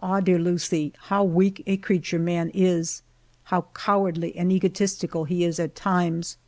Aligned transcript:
"Ah, 0.00 0.20
dear 0.20 0.38
Lucie, 0.38 0.90
how 1.12 1.22
weak 1.22 1.62
a 1.66 1.76
creature 1.76 2.18
man 2.18 2.50
is, 2.54 3.02
how 3.52 3.66
cowardly 3.74 4.34
and 4.34 4.50
egotistical 4.50 5.24
he 5.24 5.44
is 5.44 5.60
at 5.60 5.76
times 5.76 6.38